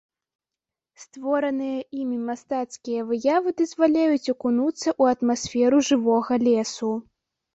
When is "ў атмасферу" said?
4.83-5.77